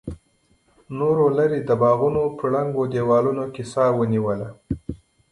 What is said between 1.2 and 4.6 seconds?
لرې د باغونو په ړنګو دیوالونو کې سا ونیوله.